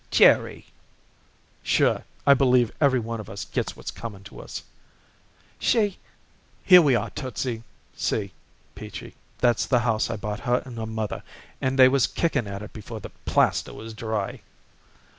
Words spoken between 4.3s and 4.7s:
us."